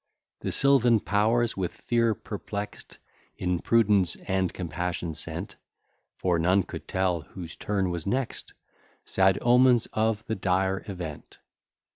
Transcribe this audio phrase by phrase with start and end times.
[0.39, 2.97] The Sylvan powers, with fear perplex'd,
[3.37, 5.57] In prudence and compassion sent
[6.15, 8.55] (For none could tell whose turn was next)
[9.05, 11.37] Sad omens of the dire event.